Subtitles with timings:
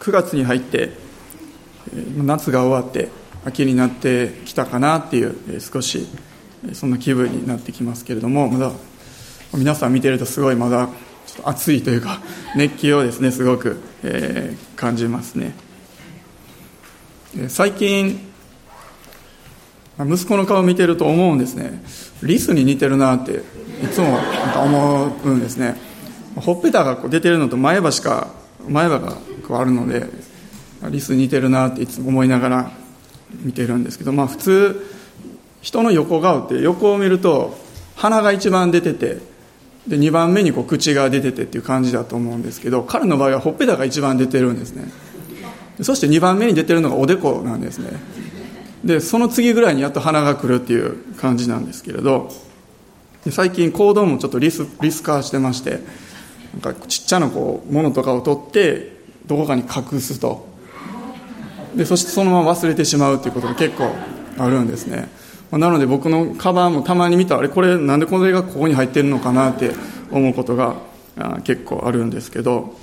[0.00, 0.90] 9月に入って
[2.16, 3.10] 夏が終わって
[3.44, 6.06] 秋になってきたかなっていう少し
[6.72, 8.72] そんな気分になってきますけれどもまだ
[9.52, 10.88] 皆さん見てるとすごいまだ
[11.26, 12.20] ちょっと暑いというか
[12.56, 15.54] 熱気をですねすごく、えー、感じますね。
[17.48, 18.20] 最近
[19.98, 21.82] 息子の顔見てると思うんですね。
[22.22, 23.42] リスに似てるなって
[23.82, 24.18] いつも
[24.56, 25.76] 思うんですね。
[26.36, 28.28] ほっぺたがこう出てるのと前歯しか
[28.68, 29.18] 前歯が
[29.52, 30.06] あるので
[30.90, 32.70] リス似てるなっていつも思いながら
[33.42, 34.86] 見てるんですけどまあ普通
[35.62, 37.56] 人の横顔って横を見ると
[37.96, 39.18] 鼻が一番出てて
[39.86, 44.90] で2番目にこう口が出ててっていう感じだと思うんですけど彼の場合はほっぺたが一番出てるんですね。
[45.82, 47.90] そして2番目に出てるのがおでこなんですね。
[48.84, 52.30] でその次ぐらいにやっと鼻が来るっていう感じなんですけれど
[53.30, 55.80] 最近行動もちょっとリスリス化してまして
[56.62, 58.93] なんかちっちゃなこうものとかを取って
[59.26, 60.46] どこかに隠すと。
[61.74, 63.90] でそしてそのまま忘れてしまうということが結構
[64.38, 65.08] あるんですね。
[65.50, 69.72] なので僕のカバンもたまに見たあれこれなんでこれがここに入ってるのかなって
[70.10, 70.76] 思うことが
[71.44, 72.76] 結構あるんですけど。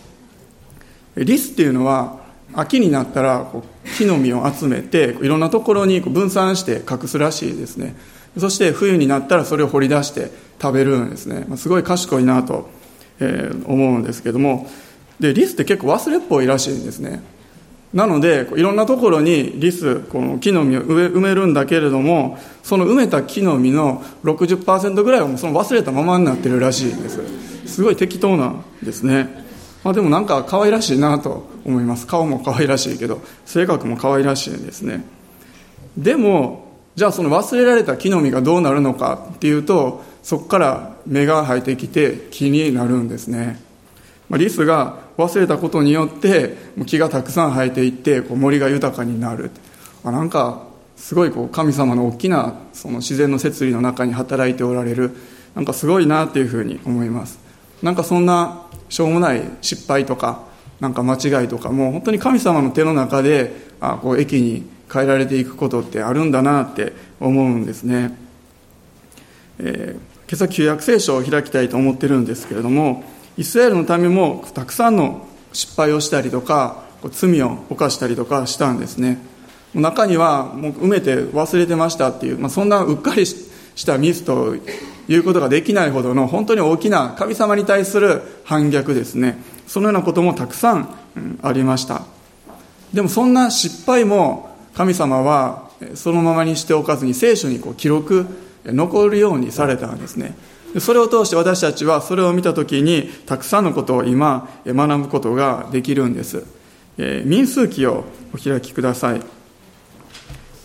[1.15, 2.21] リスっていうのは
[2.53, 3.51] 秋になったら
[3.97, 7.95] 木の実を集めていろんなところに分散して隠すらしいですね。
[8.37, 11.45] そして冬になったらそれを掘り出して食べるんですね。
[11.57, 12.69] すごい賢いなと、
[13.65, 14.69] 思うんですけども。
[15.21, 17.21] でリスって結構忘れっぽいらしいんですね。
[17.93, 27.21] なのでいろんなところにリスこの木の実を埋めるんだけれどもその埋めた木の実の60%ぐらいはもうその忘れたままになってるらしいんです。
[27.67, 29.45] すごい適当なんですね、
[29.83, 32.07] まあ、でもなんか可愛らしいなと思います。
[32.07, 35.05] 顔も可愛らしいけど性格も可愛らしいんですね。
[35.95, 43.59] でもじゃあその忘れられた木の実がどうなるのかっていうとそこから芽が生えてきて木になるんですね。
[44.37, 49.51] リスが忘れたことによって木がたくさん生えていってこう森が豊かになる。
[50.03, 50.63] あなんか
[50.95, 55.11] すごいこう神様の大きなその自然の摂理の中に働いておられる。
[55.55, 57.39] なんかすごいなっていうふうに思います。
[57.81, 60.43] なんかそんなしょうもない失敗とか
[60.79, 68.17] なんか間違いとかも本当に神様の手の中であこう駅に変えられていくことってあるんだなって思うんですね、
[69.59, 73.03] えー、今朝旧約聖書を開きたいと思ってるんですけれども
[73.41, 79.17] イスラエルの民もたくさんの失敗をしたりとか罪を犯したりとかしたんですね。
[79.73, 84.55] 中にはもう埋めて忘れてましたっていう、まあ、そんなうっかりしたミスと
[85.07, 89.41] いうことができないほどの本当に大きな神様に対する反逆ですね。
[89.65, 90.93] そのようなこともたくさん
[91.41, 92.03] ありました。
[92.93, 98.27] でもそんな失敗も神様はそのままにしておかずに聖書にこう記録
[98.65, 100.35] 残るようにされたんですね。
[100.79, 106.45] それを通して私たちはそれを見た時にたくさんのことを今学ぶことができるんです、
[106.97, 109.21] え民数記をお開きください。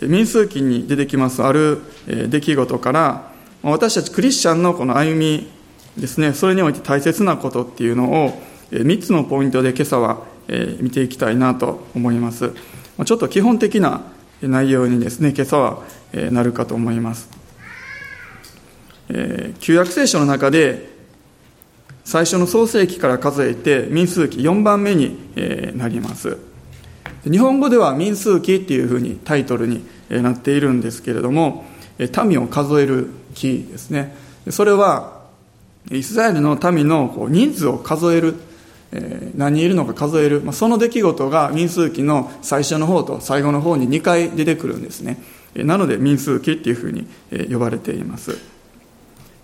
[0.03, 5.51] 民数記に出てきますある出来事から私たちクリスチャンのこの歩み
[5.97, 10.23] ですねそれにおいて大切なことっていうのを3つのポイントで今朝は
[10.81, 12.53] 見ていきたいなと思います。
[13.05, 14.03] ちょっと基本的な
[14.43, 15.83] 内容にですね今朝は
[16.31, 17.36] なるかと思います。
[19.09, 20.95] えー、旧約聖書の中で
[22.05, 26.39] 最初の創世記から数えて民数記4番目に、えー、なります。
[27.25, 31.65] 日本語では民数記っていうふうにタイトルになっているんですけれども
[32.25, 34.15] 民を数える記ですね。
[34.51, 35.17] それは
[35.91, 38.37] イスラエルの民の人数を数える
[39.35, 45.19] 何人いるのか数えるその出来事が民数記の最初の方と最後の方に2回出てくるんですね。
[45.55, 47.09] なので民数記っていうふうに
[47.51, 48.56] 呼ばれています。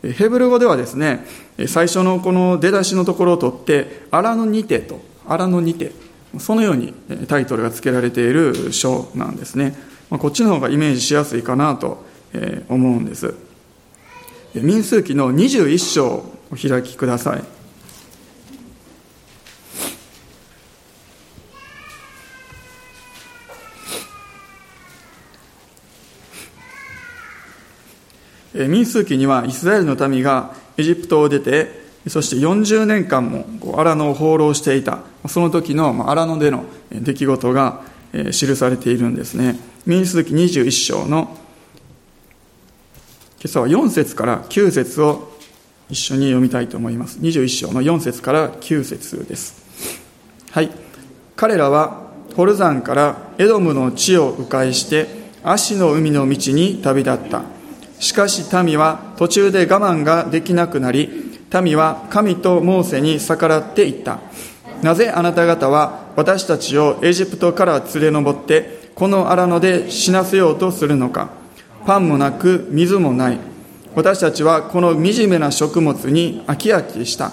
[0.03, 1.25] ヘブル語ではですね、
[1.69, 5.93] 最初のこの出だしのところを取って、アラのニテと、アラのニテ、
[6.39, 6.93] そのように
[7.29, 9.77] タイトルが付けられている章なんですね。
[10.11, 12.05] こっちの方がイメージしやすいかなと
[12.69, 13.35] 思うんです。
[14.55, 17.62] 民数記の21章をお開きください。
[28.55, 33.47] 民数記にはイスラエルの民がエジプトを出てそして40年間も
[33.79, 37.83] 荒野を放浪していたその時の荒野での出来事が
[38.33, 39.59] 記されているんですね。
[39.87, 41.37] 民数記21章の
[43.41, 45.33] 今朝は4節から9節を
[45.89, 47.19] 一緒に読みたいと思います。
[47.19, 50.01] 21章の4節から9節です。
[50.51, 50.71] はい。
[51.37, 55.07] 彼らはホルザンからエドムの地を迂回して
[55.43, 57.43] 足の海の道に旅立った。
[58.03, 64.19] しかし民は途中で我慢ができなくなり、民は神とモーセに逆らっていった。
[64.83, 71.31] なぜあなた方は私たちをエジプトから連れ上ってこの荒野で死なせようとするのか。
[71.87, 73.39] パンもなく水もない。
[73.95, 77.31] 私たちはこの惨めな食物に飽き飽きした。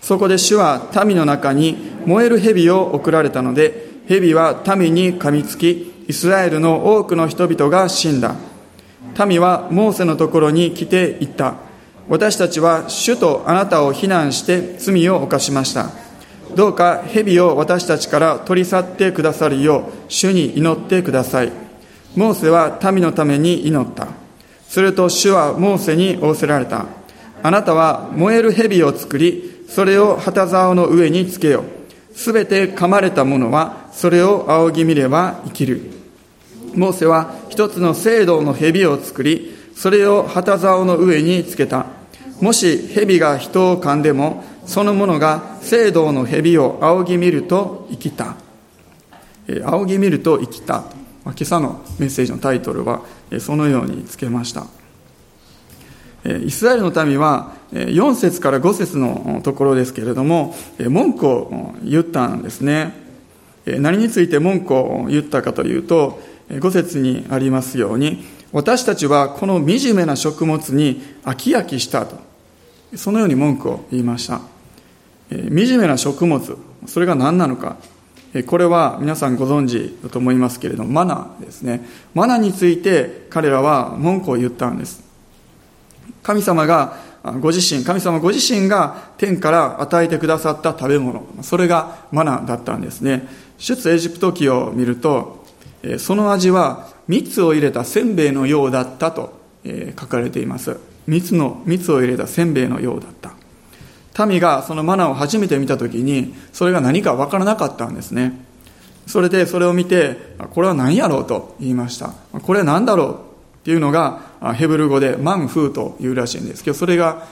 [0.00, 1.76] そこで主は民の中に
[2.06, 8.34] 燃える蛇を送られたので蛇は民に噛みつきイスラエルの多くの人々が死んだ。
[9.26, 11.54] 民はモーセのところに来て言った。
[12.08, 15.90] 私たちは主とあなたを非難して罪を犯しました。
[16.54, 21.52] どうか蛇を私たちから取り去ってくださるよう主に祈ってください。
[22.16, 24.08] モーセは民のために祈った。
[24.68, 26.86] すると主はモーセに仰せられた。
[27.42, 31.64] あなたは燃える蛇を作りそれを旗竿の上につけよ
[32.14, 32.16] う。
[32.16, 35.80] すべて噛まれた者はそれを仰ぎ見れば生きる。
[36.74, 41.84] モーセは一つの聖堂の蛇を作りそれを旗竿の上につけた。
[42.40, 48.36] もし蛇が人を噛んでもその者が聖堂の蛇を仰ぎ見ると生きた。
[49.66, 50.84] 仰ぎ見ると生きた。
[51.24, 53.02] 今朝のメッセージのタイトルは
[53.38, 54.64] そのようにつけました。
[56.24, 62.94] イスラエルの民は4節から5節のところですけれども文句を言ったんですね。
[63.66, 72.18] 何について文句を言ったかというと5節にありますように私たちはこの惨めな食物に飽き飽きしたと
[72.96, 74.40] そのように文句を言いました。
[75.30, 77.76] 惨めな食物それが何なのか
[78.46, 81.86] これは皆さんご存知だと思いますけれどもマナーですね。
[82.14, 85.02] マナーについて彼らは文句を言ったんです。
[86.22, 86.96] 神様が
[87.40, 93.26] ご自身神様ご自身が天から与えてくださった食べ物それがマナーだったんですね。
[93.58, 95.41] 出エジプト記を見ると
[95.98, 99.40] その味は蜜を入れたせんべいのようだったと
[99.98, 100.78] 書かれています。
[101.06, 103.10] 蜜の蜜を入れたせんべいのようだっ
[104.14, 104.26] た。
[104.26, 108.44] 民がそのマナを初めて見た時にそれが何か分からなかったんですね。
[109.06, 112.12] それでそれを見てこれは何やろうと言いました。
[112.32, 114.20] これは何だろうっていうのが
[114.54, 117.26] ヘブル語でマンフーというらしいんですけどそれが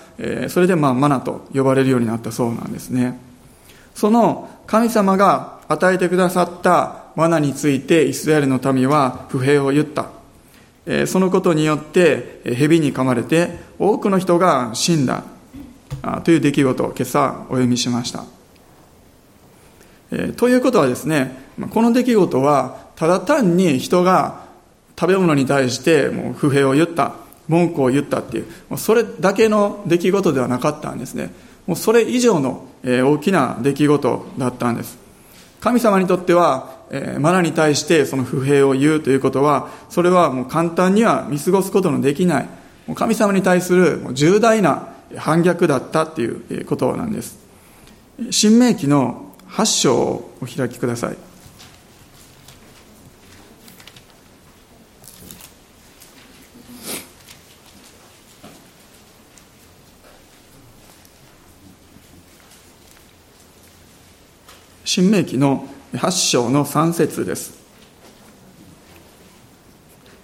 [0.48, 3.20] それでまあマナと呼ばれるようになったそうなんですね。
[3.94, 10.10] その神様が与えてくださったマナについてイスラエルの民は不平を言った
[11.06, 15.24] そのことによって蛇に噛まれて多くの人が死んだ
[16.24, 18.24] という出来事を今朝お読みしました。
[20.36, 21.36] ということはですね、
[21.70, 24.42] この出来事はただ単に人が
[24.98, 27.14] 食べ物に対してもう不平を言った、
[27.48, 28.46] 文句を言ったっていう、
[28.76, 31.30] それだけの出来事ではなかったんですね。
[31.66, 34.98] もうそれ以上の大きな出来事だったんです。
[35.60, 42.44] 神様にとってはえ、マナに対してその不平を言うということは、それはもう簡単には見過ごすことのできない、
[42.86, 47.38] もう神様に対する重大な反逆だったっていうことなんです。
[48.30, 51.29] 新明記の8章をお開きください。
[64.92, 67.52] 新明記の8章の3節です。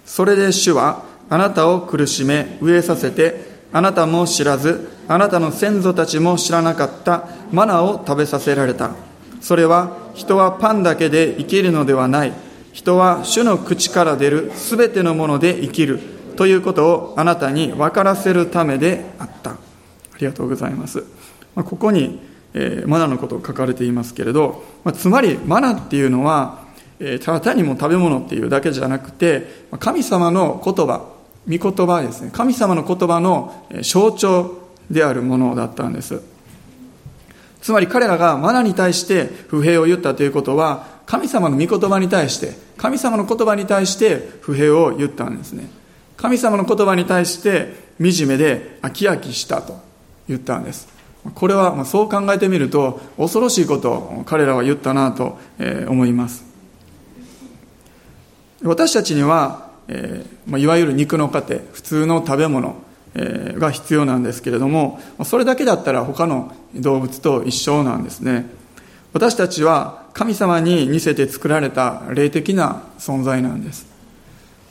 [0.05, 8.91] それで主はあなたを苦しめ飢えさせてあなたも知らずあなたの先祖たちも知らなかったマナを食べさせられた。
[9.39, 12.33] それは人はパンだけで生きるのではない。
[12.73, 16.01] 人は主の口から出るすべてのもので生きる
[16.35, 19.51] ということをあなたに分からせるためであった。
[19.51, 19.57] あ
[20.19, 21.05] りがとうございます。
[21.55, 22.19] ここに、
[22.53, 26.65] えマナのことを書かれていますけれど、まあつまりマナっていうのは、
[26.99, 32.29] えただ単にも食べ物っていうだけじゃなくて神様の言葉御言葉ですね。
[32.33, 36.21] 神様の言葉の象徴であるものだったんです。
[37.61, 45.69] つまり彼らがマナに対して不平を言ったということは神様の御言葉に対して神様の言葉に対して不平を言ったんですね。
[46.17, 49.79] 神様の言葉に対して惨めで飽き飽きしたと
[50.27, 50.96] 言ったんです。
[51.35, 55.37] これはそう考えてみると恐ろしいことを彼らは言ったなと
[55.87, 56.45] 思います。
[58.63, 62.75] 私たちにはえ、ま、いわゆる肉の糧普通の食べ物、
[63.15, 68.45] え、が必要なんですけれどもそれだけだったら他の動物と一緒なんですね。
[69.13, 73.87] 私たちは神様に似せて作られた霊的な存在なんです。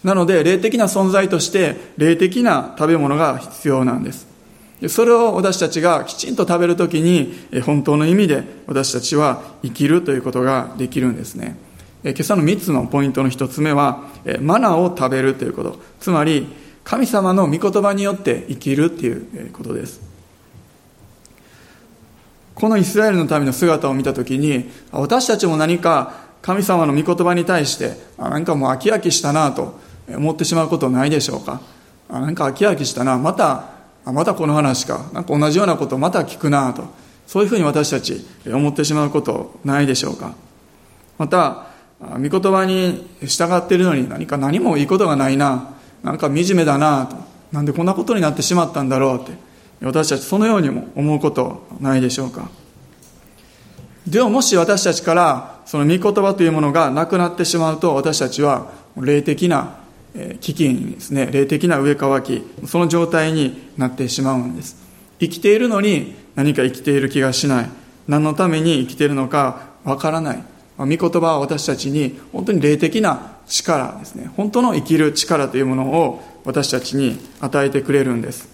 [0.04, 4.28] なので霊的な存在として霊的な食べ物が必要なんです。
[4.88, 11.56] それを私たちがきちんと食べるときに本当の意味で私たちは生きるということができるんですね。
[12.04, 14.04] 今朝の3つのポイントの1つ目は
[14.40, 15.80] マナーを食べるということ。
[15.98, 16.46] つまり
[16.84, 20.00] 神様の御言葉によって生きるということです。
[22.54, 29.78] このイスラエルの民の姿を見たときに、私たちも何か神様の御言葉に対して、なんかもう飽き飽きしたなと
[30.08, 31.60] 思ってしまうことないでしょうか。
[32.08, 33.75] なんか飽き飽きしたな、また、
[34.06, 36.84] あまたこの話か、なんか同じようなことをまた聞くなと、
[37.26, 40.32] そういうふうに私たち思ってしまうことないでしょうか。
[41.18, 41.66] また、
[42.00, 47.16] 御言葉に従っているのに何か何もいいことがないな、なんか惨めだなと、
[47.50, 49.32] なんでこんなことになってしまったんだろうって、
[49.84, 52.48] 私たちそのようにも思うことないでしょうか。
[54.06, 59.74] ではもし私たちからその御言葉というものがなくなってしまうと私たちは霊的な
[60.40, 64.76] 危機にですね霊的な植乾きその状態になってしまうんです。
[65.18, 67.70] 生きているのに何か生きている気がしない。
[68.08, 70.42] 何のために生きているのかわからない。
[70.78, 74.30] 御言葉は私たちに本当に霊的な力ですね。
[74.36, 78.48] 本当の生きる力というものを私たちに与えてくれるんです。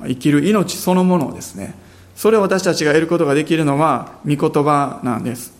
[0.00, 1.74] 生きる命そのものですね。
[2.16, 5.52] それを私たちが得ることができるのは御言葉なんです。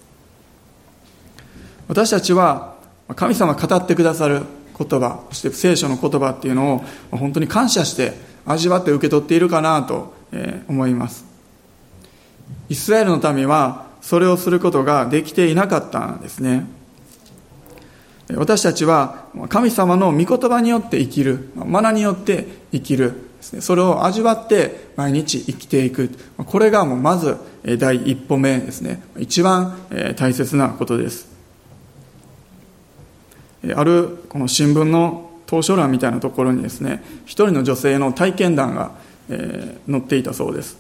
[1.88, 2.75] 私たちは
[3.14, 4.42] 神様語ってくださる。
[4.76, 8.14] 言葉そして聖書の言葉っていうのを本当に感謝して
[8.45, 10.14] 味わって受け取っているかなと
[10.69, 11.25] 思います
[12.69, 16.67] イスラエルの民はそれをすることができていなかったんですね
[18.37, 26.11] 私たちは神様の御言葉によって生きるマナによって生きる、それを味わって毎日生きていく。
[26.37, 27.37] これがもうまず
[27.79, 29.02] 第一歩目ですね。
[29.19, 29.76] 一番
[30.17, 31.31] 大切なことです。
[33.75, 38.92] あるこの新聞の当初欄みたいなところにですね、一人の女性の体験談が
[39.28, 40.78] 載っていたそうです。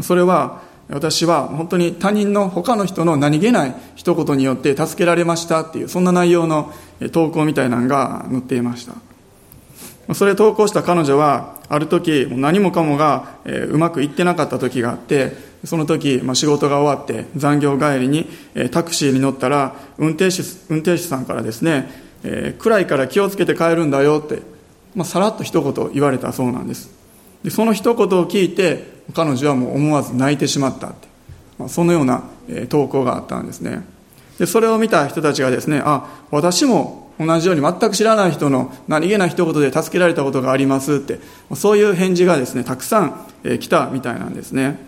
[0.00, 6.72] それは私は本当に他人の他の人の何気ない一言によって助けられましたっていうそんな内容の
[7.12, 8.94] 投稿みたいなのが載っていました。
[10.12, 15.32] それ投稿した彼女は、ある時、何もかもが、うまくいってなかった時があって、
[15.64, 18.28] その時、まあ、仕事が終わって残業帰りに、
[18.70, 24.42] タクシーに乗ったら、運転手、運転手さんからですね、えー、暗いから気をつけて帰るんだよって、
[24.94, 26.90] まあ、さらっと一言言われたそうなんです。
[27.44, 31.08] で、その一言を聞いて、彼女はもう思わず泣いてしまったって、
[31.58, 33.84] まあ、そのような、え投稿があったんですね。
[34.38, 41.20] で、それを見た人たちがですね、あ、私も同じように全く知らない人の何気ない一言で助けられたことがありますって、
[41.54, 43.26] そういう返事がですね、たくさん
[43.60, 44.78] 来たみたいなんですね。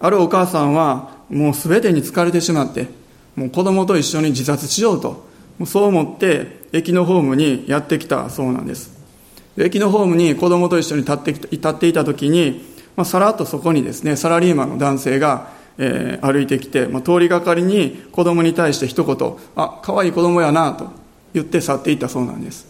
[0.00, 2.88] あるお母さんはもう全てに疲れてしまって、
[3.36, 5.26] もう子供と一緒に自殺しようと、
[5.66, 8.92] そう思って駅のホームにやってきたそうなんです。
[9.56, 12.64] 駅のホームに子供と一緒に立って立っていた時に、
[12.96, 20.90] まあ、さらっとそこにですね、サラリーマンの男性がえー、歩いてきて、まあ、通りがかりに子供に対して一言、あ、可愛い子供やなと
[21.32, 22.66] 言って去っていったそうなんです。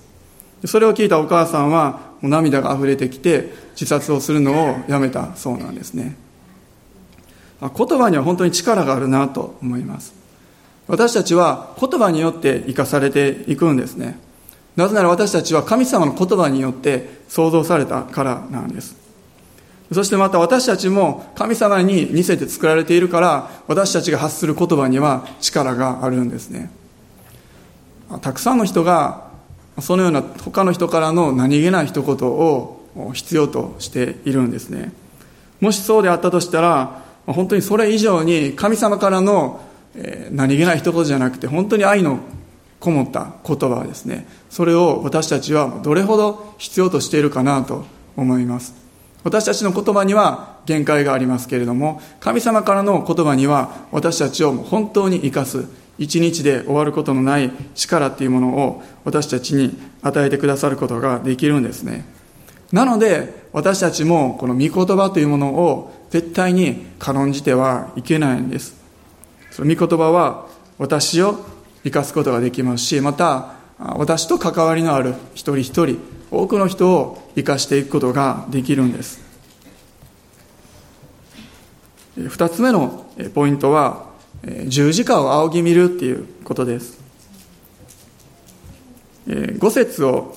[0.64, 6.16] それを聞いたお母さんは、もう涙が溢れてきて、自殺をするのをやめたそうなんですね。
[7.60, 10.14] 言葉には本当に力があるなと思います。
[10.86, 14.18] 私たちは言葉によって生かされていくんですね。
[14.76, 19.04] なぜなら私たちは神様の言葉によって創造されたからなんです。
[19.92, 26.70] そしてまた私たちも神様に似せて作られているから私たちが発する言葉には力があるんですね
[28.22, 29.28] たくさんの人が
[29.80, 32.80] そのような他の人からの何気ない一言を
[33.12, 34.92] 必要としているんですね
[35.60, 39.60] もしそうであったとしたら本当にそれ以上に神様からの
[40.30, 42.18] 何気ない一言じゃなくて本当に愛の
[42.80, 47.84] こもった言葉ですねそれを私たちはどれほど必要としているかなと
[48.16, 48.84] 思います
[49.24, 55.66] 私たちの言葉には限界がありますけれども、神様からの言葉には私たちを本当に生かす、
[55.98, 62.04] 一日で終わることのない力っていうものを私たちに与えてくださることができるんですね。
[62.70, 68.83] なので、私たちもこの御言葉というものを絶対に軽んじてはいけないんです。
[69.54, 71.38] その御言葉は私を
[71.84, 76.00] 生かすことができますし、また私と関わりのある一人一人、
[76.32, 79.20] 多くの人を生かしていくことができるんです。
[82.16, 84.06] 2つ目のポイントは
[84.66, 86.98] 十字架を仰ぎ見るっていうことです。
[89.28, 90.34] 5節を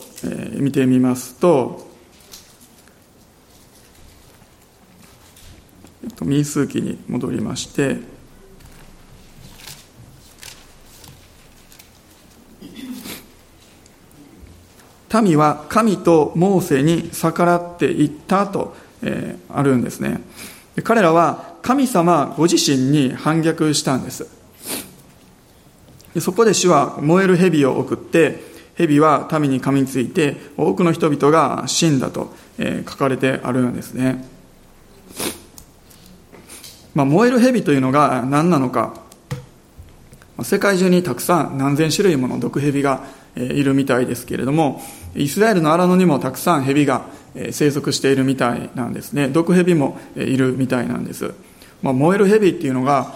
[0.51, 1.87] 見てみますと
[6.21, 8.15] 民数記に戻りまして
[15.23, 20.21] 民は神とモーセに逆らっていったと、えー、あるんですね。
[20.83, 24.27] 彼らは神様ご自身に反逆したんです。
[26.19, 28.41] そこで主は燃える蛇を送って
[28.75, 34.25] 蛇は民に噛みついて多くの人々が死んだと、えー、書かれてあるんですね。
[36.93, 38.93] まあ、燃える蛇というのが何なのか。
[40.43, 43.03] 世界中にたくさん何千種類もの毒蛇が
[43.37, 44.81] いるみたいですけれども
[45.15, 47.05] イスラエルの荒野にもたくさん蛇が
[47.51, 49.27] 生息しているみたいなんですね。
[49.27, 51.33] 毒蛇もいるみたいなんです、
[51.81, 53.13] まあ、燃える蛇っていうのが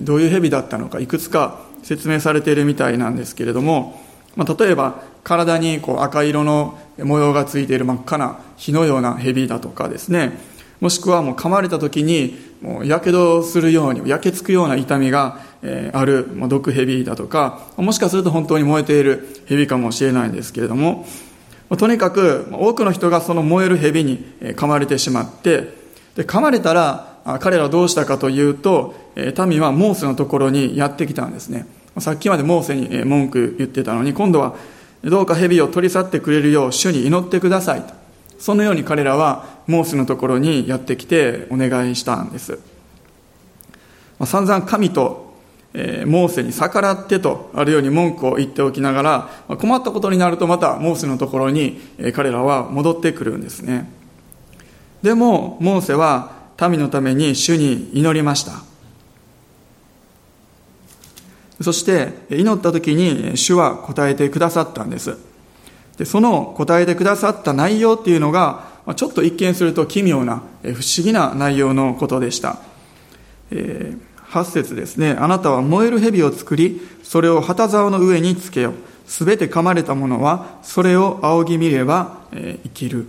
[0.00, 4.00] どういう蛇だったのかいくつか説明されているみたいなんですけれども、
[4.36, 10.32] まあ、例えば体にこう赤色の模様がついている真っ赤な火のような蛇だとかですね。
[10.80, 15.40] もしくはもう噛まれた時にもうやけどするように焼けつくような痛みが
[15.92, 21.06] ある毒蛇だとかもしかすると本当に燃えている蛇かもしれないんですけれども
[21.76, 25.74] とにかく多くの人がその燃える蛇に噛まれてしまって
[26.14, 28.94] で噛まれたら彼らはどうしたかというと
[29.46, 31.66] 民はモーセのところにやってきたんですね。
[31.98, 34.54] さっきまでモーセに文句言ってたのに今度は
[35.02, 37.94] どうか蛇を取り去ってくれるよう主に祈ってくださいと。
[38.38, 42.60] そのように彼らはモーセのところにやってきてお願いしたんです、
[44.24, 45.27] 散々神と、
[45.80, 53.88] え、モーセに逆らってとあるように文句を言っておきながら、ま、困ったことになるとまたモーセのところに、え、彼らは戻ってくるんですね。
[55.02, 58.64] でもモーセは民のために主に祈りました。
[61.60, 65.16] そして祈った時に主は答えてくださったんです。
[65.96, 72.58] でその答えてくださった内容っていうのがちょっと一見すると奇妙な不思議な内容のことでした、
[73.50, 73.98] えー、
[74.30, 75.16] 8節ですね。
[75.18, 78.74] あなたは燃える蛇を作りそれを旗竿の上につけよ
[79.06, 83.06] すべて噛まれた者はそれを仰ぎ見れば、えー、生きる。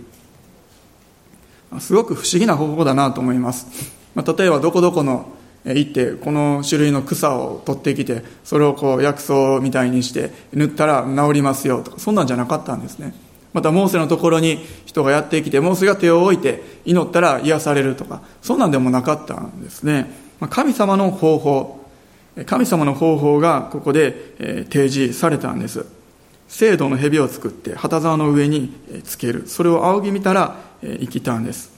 [1.78, 3.68] すごく不思議な方法だなと思います、
[4.14, 5.28] まあ、例えばどこどこの
[5.64, 13.14] 行ってこの種類の草を取ってきてそれをこう薬草みたいにして塗ったら治りますよとかそんなんじゃなかったんですね。
[13.52, 20.10] またモーセのところに人がやってきてモーセが手を置いて祈ったら癒されるとかそんなんでもなかったんですね。
[20.48, 21.80] 神様の方法
[22.46, 25.84] 神様の方法がここで提示されたんです。
[26.48, 28.72] 聖堂の蛇を作って旗沢の上に
[29.04, 29.46] つける。
[29.46, 31.72] それを仰ぎ見たら生きたんです。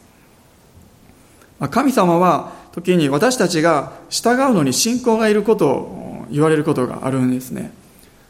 [1.71, 7.73] 神様は時に私たちが従うのに信仰がいることを言われることがあるんですね。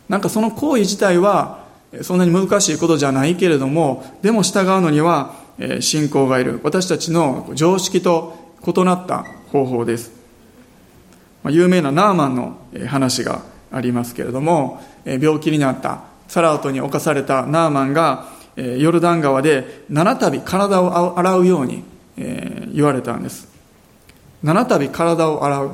[0.08, 1.64] なんかその行為自体は
[2.02, 5.34] そんなに難しいことじゃないけれどもでも従うのには
[5.80, 6.60] 信仰がいる。
[6.62, 10.21] 私たちの常識と異なった方法です。
[11.50, 21.84] 有名なナーマンの話がありますけれども病気になったサラートに侵されたナーマンがヨルダン川で7度体を洗うように
[22.72, 23.48] 言われたんです。
[24.44, 25.68] 7度体を洗う。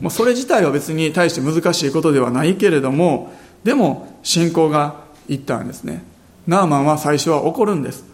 [0.00, 3.32] もうそれ自体は別に対して難しいことではないけれども
[3.64, 6.02] でも信仰がいったんですね。
[6.46, 8.04] ナーマンは最初は怒るんです、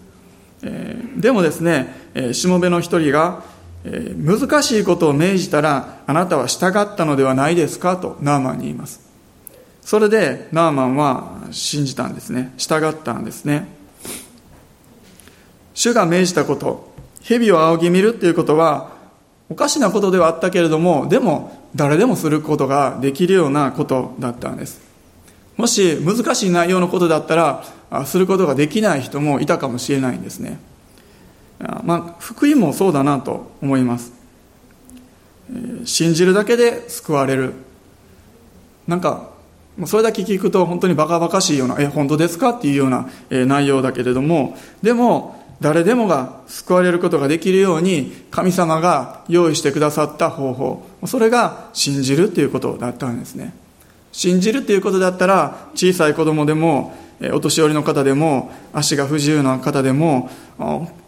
[0.62, 3.42] え、でもですね、えー、しもべの一人が、
[3.88, 9.00] え、難しいことを命じたらあなたは従ったのではないですかとナーマンに言います。
[9.80, 12.52] それでナーマンは信じたんですね。
[12.58, 13.68] 従ったんですね。
[15.74, 18.90] 主が命じたこと蛇を仰ぎ見るっていうことは
[19.48, 24.80] おかしなことではあったけれどもでも誰でもすることができるようなことだったんです。
[25.56, 30.58] もし難しい内容のことだったらすることができない人もいたかもしれないんですね。
[31.84, 34.12] まあ福音もそうだなと思います。
[35.84, 37.54] 信じるだけで救われる。
[38.86, 39.30] なんか
[39.84, 53.54] それだけ聞くと本当にバカバカしいようなえ本当ですかっていうような内容だけれどもでも誰でもが救われることができるように神様が用意してくださった方法それが信じるということだったんですね。
[54.12, 56.94] 信じるということだったら小さい子供でも
[57.32, 60.28] お年寄りの方でも足が不自由な方でも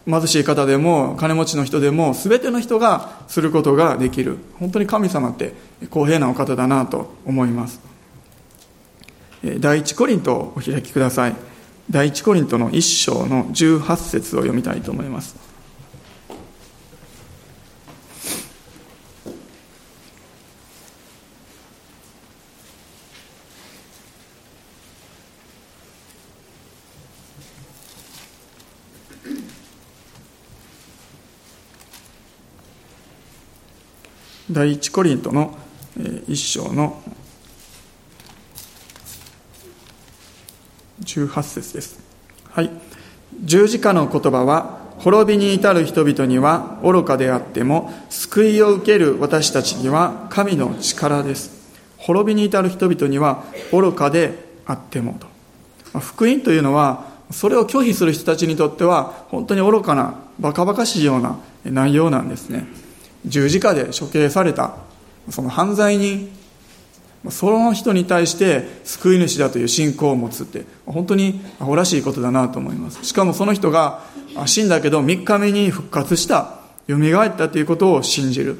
[0.06, 4.38] 貧しい方でも金持ちの人でも全ての人がすることができる。
[4.58, 5.52] 本当に神様って
[5.90, 7.80] 公平なお方だなと思います。
[9.60, 11.36] 第一コリントをお開きください。
[11.90, 15.47] 第一コリントの一章の18節を読みたいと思います。
[34.50, 35.56] 第一コリントの
[36.26, 37.02] 一章の
[41.02, 42.00] 18節です。
[42.50, 42.70] はい。
[43.44, 51.70] 十字架の言葉は、滅びに至る人々には愚かであっても、救いを受ける私たちには神の力です。
[51.98, 54.32] 滅びに至る人々には愚かで
[54.66, 55.18] あっても
[55.92, 56.00] と。
[56.00, 62.87] 福音というのは、それを拒否する人たちにとっては、本当に愚かな、バカバカしいような内容なんですね。
[63.26, 64.76] 十字架で処刑された
[65.30, 66.30] その犯罪人
[67.30, 73.04] その人に対して救い主だという信仰を持つって本当にアホらしいことだなと思います。
[73.04, 74.02] しかもその人が
[74.46, 78.56] 死んだけど3日目に復活した蘇ったということを信じる。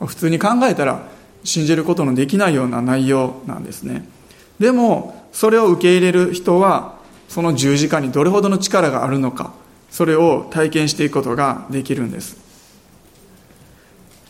[0.00, 1.02] 普通に考えたら
[1.42, 4.08] 信じることのできないような内容なんですね。
[4.60, 6.96] でもそれを受け入れる人は
[7.28, 9.52] その十字架にどれほどの力があるのか
[9.90, 12.47] それを体験していくことができるんです。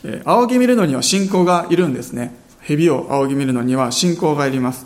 [0.03, 2.33] 仰ぎ見るのには信仰がいるんですね。
[2.61, 4.85] 蛇を仰ぎ見るのには信仰がいります。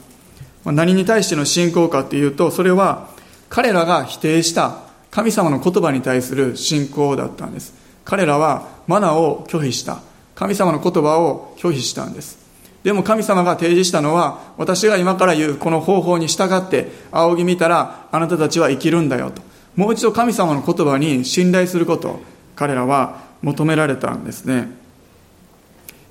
[0.66, 3.10] 何に対しての信仰かっていうとそれは
[3.50, 4.80] 彼らが否定した
[5.12, 7.74] 神様の言葉に対する信仰だったんです。
[8.06, 10.00] 彼らはマナを拒否した。
[10.36, 12.40] 神様の言葉を拒否したんです。
[12.84, 19.42] でも神様が提示したのは私が今から言うこの方法に従って仰ぎ見たらあなたたちは生きるんだよと。
[19.76, 22.20] もう一度神様の言葉に信頼すること
[22.56, 24.83] 彼らは求められたんですね。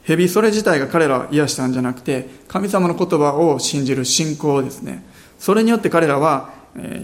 [0.04, 5.04] 蛇それ自体が彼らは癒したんじゃなくて神様の言葉を信じる信仰ですね。
[5.38, 6.50] それによって彼らは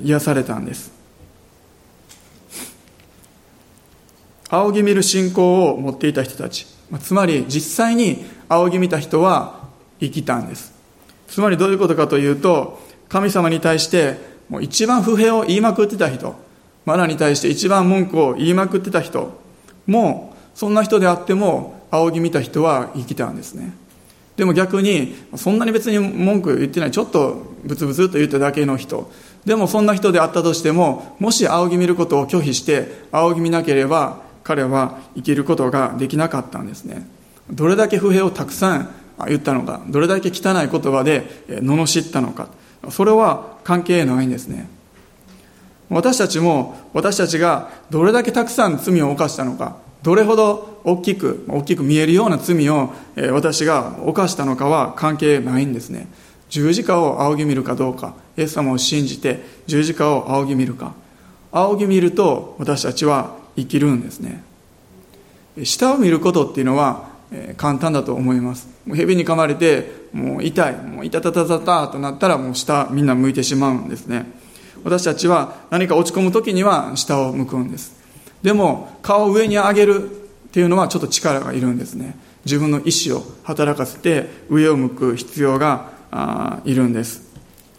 [0.02, 0.92] 癒されたんです。
[4.50, 6.66] 仰ぎ見る信仰を持っていた人たち。
[7.00, 9.68] つまり実際に仰ぎ見た人は
[10.00, 10.72] 生きたんです。
[11.28, 14.16] つまりどういうことかというと神様に対して
[14.48, 16.34] もう一番不平を言いまくってた人
[16.84, 19.38] マナに対して一番文句を言いまくってた人
[19.86, 23.72] もそんな人であっても仰ぎ見た人は生きたんですね。
[24.36, 29.10] でも逆にそんなに別に文句言ってないちょっとブツブツと言っただけの人。
[29.44, 37.08] でもそんな人であったとしてももし仰ぎ見ることを拒否して仰ぎ見なければ彼は生きることができなかったんですね。
[37.50, 38.90] どれだけ不平をたくさん
[39.26, 42.48] 言ったのかどれだけ汚い言葉で罵ったのか。
[42.90, 44.68] それは関係ないんですね。
[45.90, 52.92] 私たちも私たちがどれだけたくさん罪を犯したのかどれほど大きく大きく見えるような罪を
[53.32, 56.08] 私が犯したのかは関係ないんですね。
[56.48, 60.94] 十字架を仰ぎ見るかどうかイエス様を信じて十字架を仰ぎ見るか。
[61.50, 64.42] 仰ぎ見ると私たちは生きるんですね。
[65.64, 67.08] 下を見ることっていうのは
[67.56, 68.68] 簡単だと思います。
[68.86, 74.30] 蛇に噛まれてもう痛いもう痛たたたたとなったらもう下みんな向いてしまうんですね。
[74.84, 77.97] 私たちは何か落ち込む時には下を向くんです。
[78.42, 82.16] でも顔を上に上げるっていうのはちょっと力がいるんですね。
[82.44, 85.90] 自分の意志を働かせて上を向く必要が
[86.64, 87.28] いるんです。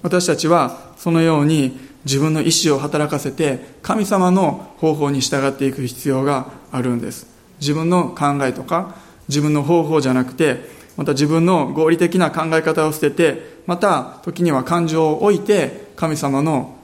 [0.02, 7.28] 私たちはそのように自分の意志を働かせて神様の方法に従っていく必要があるんです。
[7.60, 8.96] 自分の考えとか
[9.28, 16.79] 自分の方法じゃなくてまた自分の合理的な考え方を捨ててまた時には感情を置いて神様の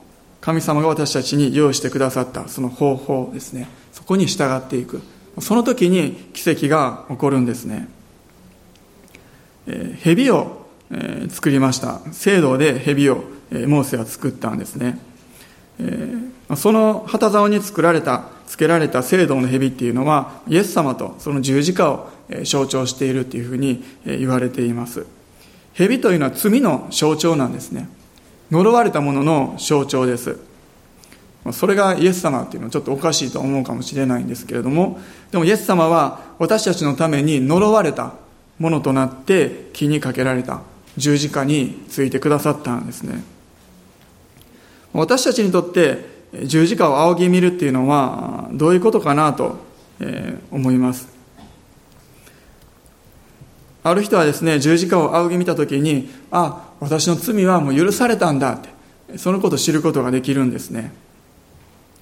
[0.46, 3.68] 神様が私たちに用意してくださったその方法ですね。
[3.92, 5.02] そこに従っていく。
[5.40, 7.90] その時に奇跡が起こるんですね、
[9.66, 12.00] えー、蛇を、えー、作りました。
[12.12, 15.00] 聖堂で蛇を、えー、モーセは作ったんですね、
[15.80, 22.10] えー、その旗竿に作られたつけられた聖堂の蛇っていうのはイエス様とその十字架を
[22.44, 25.08] 象徴しているっていうふうに言われています。
[25.74, 27.90] 蛇というのは罪の象徴なんですね。
[28.52, 30.38] 呪われたものの象徴です。
[31.52, 35.00] それがイエス様っていうのはちょっとおかしいと思うかもしれないんですけれども
[35.32, 38.14] でもイエス様は私たちのために呪われた
[38.58, 40.62] ものとなって気にかけられた
[40.98, 43.24] 十字架についてくださったんですね。
[44.94, 49.58] 私たちにとって十字架を仰ぎ見るっていうのはどういうことかなと
[50.52, 51.10] 思います。
[53.84, 60.92] ある人はですね十字架を仰ぎ見た時にあ私の罪はもう許されたんだってそのことを知ることができるんですね。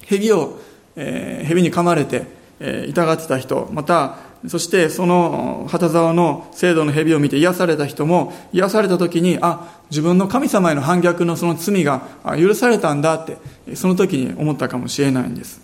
[0.06, 0.58] 蛇を、
[0.96, 2.26] えー、蛇に噛まれて、
[2.60, 12.02] えー、痛がってた人またそしてその旗沢の聖堂の蛇を見て癒された人も癒された時にあ自分の神様への反逆のその罪が
[12.38, 13.38] 許されたんだって
[13.74, 15.63] その時に思ったかもしれないんです。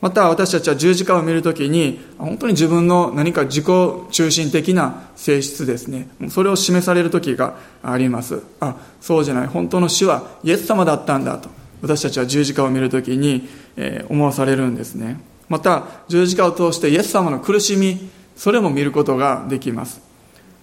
[0.00, 3.66] また私たちは十字架を見るときに本当に自分の何か自己
[4.10, 6.08] 中心的な性質ですね。
[6.30, 8.42] それを示される時があります。
[8.60, 9.46] あそうじゃない。
[9.46, 11.50] 本当の主はイエス様だったんだと。
[11.82, 15.20] 私たちは十字架を見るときに、え思わされるんですね。
[15.48, 20.00] また十字架を通してイエス様の苦しみそれも見ることができます。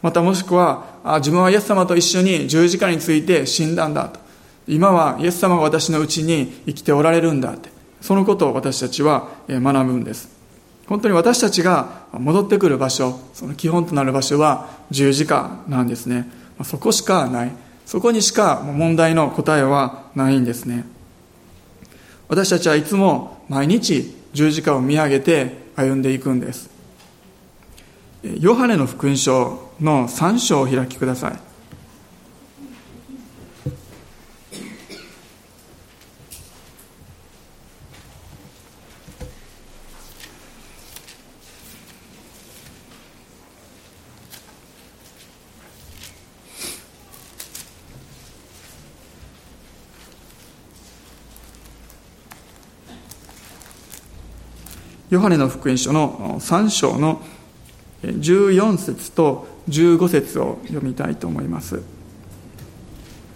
[0.02, 4.20] またもしくはあ自分はイエス様と一緒に十字架について死んだんだと。
[4.68, 7.77] 今はイエス様が私のうちに生きておられるんだって。
[8.02, 10.30] そのことを私たちは学ぶんです。
[10.88, 16.30] 本当に私たちが戻ってくる場所その基本となる場所は十字架なんですね。
[16.64, 17.52] そこしかない。
[17.86, 20.86] そこにしか問題の答えはないんですね。
[22.28, 26.70] 私たちはいつも毎日十字架を見上げて歩んでいくんです。
[28.24, 31.47] ヨハネの福音書の3章を開きください。
[55.10, 57.22] ヨハネの福音書の3章の
[58.04, 61.82] 14節と15節を読みたいと思います。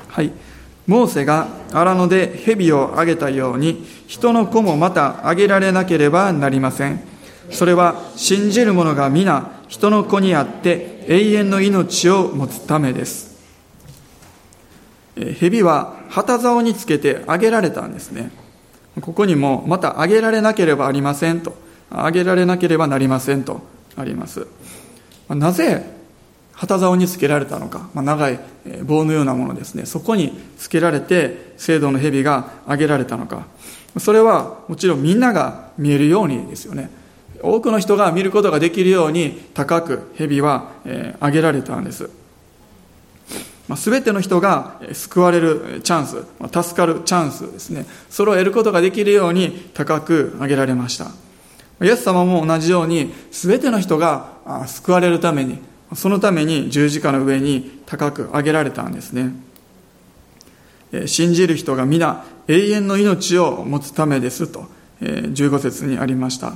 [0.10, 0.32] はい。
[0.88, 7.00] モーセが荒野で蛇をあげたように、人の子もまたあげられなければなりません。
[7.50, 13.40] それは信じる者が皆人の子にあって永遠の命を持つためです。
[15.40, 18.32] 蛇は旗竿につけてあげられたんですね。
[19.00, 21.56] ここにもまたあげられなければありませんと。
[21.90, 23.62] あげられなければなりませんと
[23.98, 24.48] あります。
[25.30, 25.86] なぜ
[26.54, 28.40] 旗竿につけられたのか、まあ、長い
[28.84, 29.86] 棒のようなものですね。
[29.86, 33.46] そこにつけられて聖堂の蛇があげられたのか。
[33.98, 36.90] それはもちろんみんなが見えるようにですよね。
[37.42, 40.72] 多くの人が見ることができるように高く蛇は
[41.20, 42.10] あげられたんです。
[43.76, 46.24] すべての人が救われるチャンス、
[46.64, 47.86] 助かるチャンスですね。
[48.10, 51.12] それを得ることができるように高く上げられました。
[51.82, 55.60] イエス様も同じように、すべての人が救われるために、
[55.96, 59.34] そのために十字架の上に高く上げられたんですね。
[61.06, 64.66] 信じる人が皆永遠の命を持つためですと、
[65.02, 66.54] 15節にありました。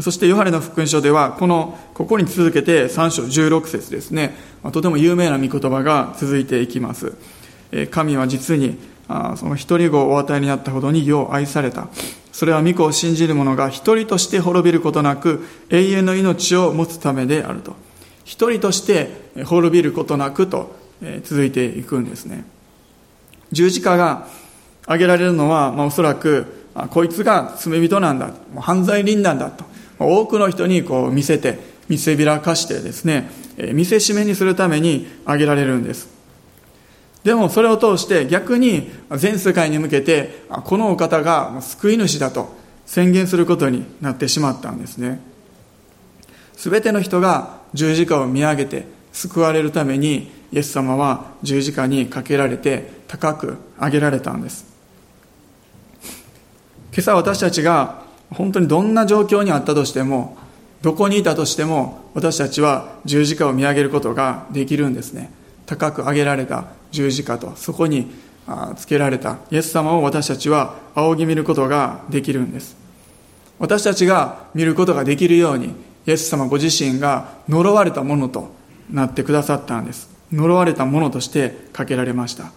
[0.00, 4.36] そしてヨハネの福音書では、この、ここに続けて3章16節ですね、
[4.72, 7.14] とても有名な御言葉が続いていきます。
[7.90, 8.78] 神は実に、
[9.36, 11.88] その一人子をお与えになったほどによう愛された。
[12.30, 17.74] それは御子を信じる者が一人として滅びることなく永遠の命を持つためであると。
[18.24, 19.10] 一人として
[19.44, 20.76] 滅びることなくと
[21.24, 22.44] 続いていくんですね。
[23.50, 24.28] 十字架が
[24.84, 29.64] 挙げられるのは、まあ、おそらくこいつが罪人なんだ、犯罪人なんだと、
[29.98, 31.58] 多くの人にこう見せて、
[31.88, 33.30] 見せびらかしてですね、
[33.72, 36.18] 見せしめにするために挙げられるんです。
[37.24, 42.56] でもそれを通して逆に全世界に向けてこのお方が救い主だと
[42.86, 45.20] 宣言することになってしまったんですね
[46.54, 54.64] 全ての人が十字架を見上げて救われるためにイエス様は十字架にかけられて高く上げられたんです
[56.92, 60.36] 今朝私たちが本当にどんな状況にあったとしても
[60.82, 65.32] どこにいたとしても私たちは十字架を見上げることができるんですね。
[65.66, 68.10] 高く上げられた十字架とそこに
[68.76, 72.76] つけられたイエス様を私たちは仰ぎ見ることができるんです。
[73.58, 75.74] 私たちが見ることができるように
[76.06, 78.50] イエス様ご自身が呪われたものと
[78.90, 80.08] なってくださったんです。
[80.32, 82.52] 呪われたものとしてかけられました。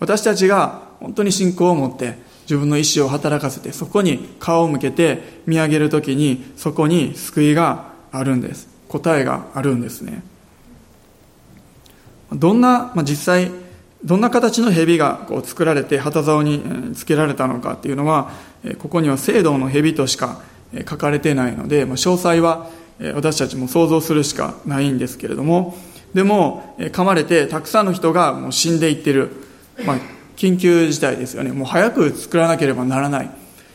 [0.00, 8.68] 私たちが本当に信仰を持って自分の意志を働かせてそこに顔を向けて見上げる時にそこに救いがあるんです。
[8.88, 10.22] 答えがあるんですね。
[12.32, 13.50] どんな、まあ、実際
[14.02, 18.30] どんな形の蛇がこう作られて旗竿につけられたのかっていうのは
[18.78, 20.40] ここには聖堂の蛇としか
[20.88, 22.70] 書かれてないので、まあ、詳細は
[23.14, 25.76] 私たちも想像するしかないんですけれども
[26.14, 29.32] でも噛まれてたくさんの人がもう死んでいってる、
[29.84, 29.98] まあ、
[30.38, 31.50] 緊急事態ですよね。
[31.50, 33.30] もう早く作らなければならない、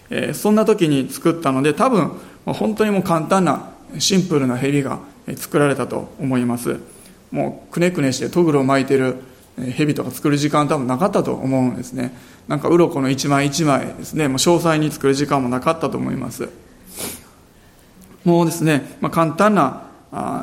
[0.10, 2.13] えそんな時に作ったので多分
[2.45, 4.99] 本当にもう簡単なシンプルな蛇が
[5.36, 6.80] 作られたと思います。
[7.32, 9.17] もうくねくねしてトグロを巻いてる
[9.76, 12.15] 蛇とか作る時間多分なかったと思うんですね。
[12.47, 14.30] なんか鱗の一枚一枚ですね。
[14.30, 16.47] もう詳細に作る時間もなかったと思います。
[18.23, 19.88] もうですね、まあ、簡単な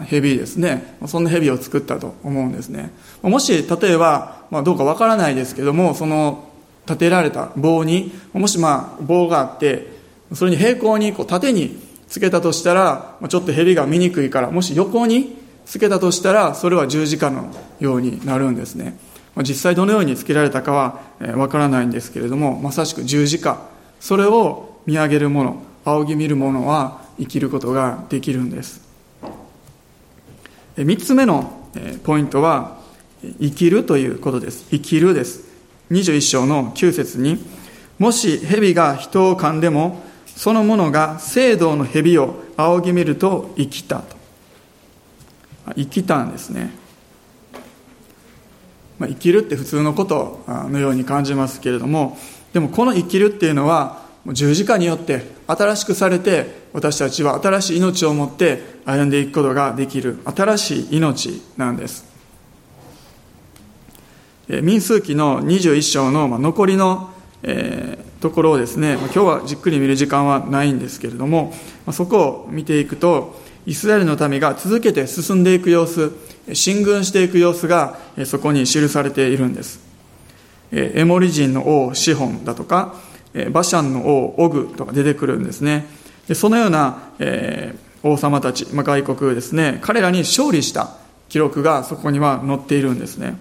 [0.08, 0.96] 蛇ですね。
[1.06, 2.90] そんな蛇を作ったと思うんですね。
[3.22, 6.50] もし例えば、まあ、どうかわからないですけどもその
[6.86, 9.92] 立てられた棒にもしまあ棒があって
[10.32, 11.78] それに平行にこう縦に
[12.08, 18.98] つけたとしたらちょっと蛇が見にくいからもし横につけたとしたらそれは十字架のようになるんですね。
[19.38, 21.00] 実際どのようにつけられたかは
[21.36, 23.60] わからないんですけれどもまさしく十字架。
[24.00, 28.89] それを見上げる者仰ぎ見る者は生きることができるんです。
[30.84, 31.52] 3つ目の
[32.04, 32.78] ポイントは
[33.40, 34.66] 生きるということです。
[34.70, 35.44] 生きるです。
[35.90, 37.44] 21章の9節に
[37.98, 44.20] もし蛇が人を噛んでもその者が聖堂の蛇を仰ぎ見ると生きたと。
[45.76, 46.70] 生きたんですね、
[48.98, 52.18] まあ、生きるって普通のことのように感じますけれども
[52.52, 62.10] でもこの生きるっていうのは十字架によって新しくされて私たちは新しい命を持って歩んでいくことができる新しい命なんです。
[64.62, 67.10] 民数記の21章の残りの、
[67.44, 71.54] えー、ところをですね今日はじっくり見る時間はないんですけれども
[71.92, 76.12] そこを見ていくとイスラエルの民が続けて進んでいく様子
[76.52, 79.88] 進軍していく様子がそこに記されているんです。
[80.72, 82.94] エモリ人の王シホンだとか
[83.50, 85.86] バシャンの王オグとか出てくるんですね
[86.28, 90.96] でそのような、えー、王様たち、まあ、外国ですね彼らに勝利した
[91.28, 93.36] 記録がそこには載っているんですね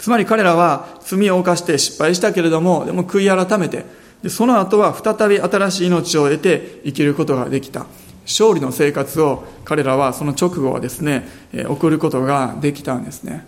[0.00, 3.84] つまり彼らは罪を犯して失敗したけれども、でも悔い改めて
[4.22, 7.86] で、その後は再び新しい命を得て生きることができた。
[8.26, 11.28] 勝利の生活を彼らはその直後はですね、
[11.68, 13.46] 送ることができたんですね。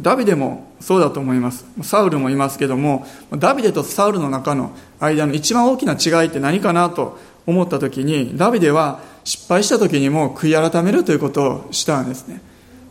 [0.00, 1.64] ダビデもそうだと思います。
[1.82, 12.40] サウルもいますけども、ダビデとサウルの中の間の一番大きな違いって何かなと思った時に、ダビデは失敗した時にも悔い改めるということをしたんですね。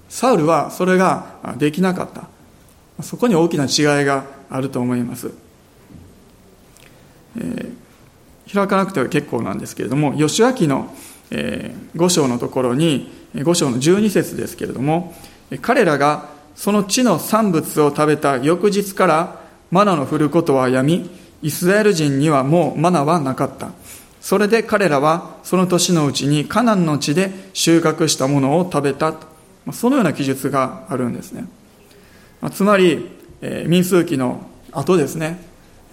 [0.09, 5.31] サウルはそれができなかったそこに大きな違いがあると思います、
[7.37, 10.93] えー、開かなくては結構なんですけれども義明の、
[11.31, 15.13] えー、5章のところに5章の12節ですけれども
[15.61, 21.09] 彼らがその地の産物を食べた翌日からマナの降ることはやみ
[21.43, 23.69] イスラエル人にはもうマナはなかった。
[24.19, 29.13] それで彼らはその年のうちにカナンの地で収穫したものを食べた。
[29.71, 31.45] そのような記述があるんですね。
[32.51, 33.07] つまり、
[33.41, 35.39] えー、民数記の後ですね、